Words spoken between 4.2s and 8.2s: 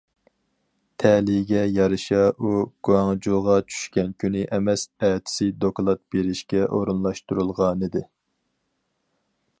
كۈنى ئەمەس، ئەتىسى دوكلات بېرىشكە ئورۇنلاشتۇرۇلغانىدى.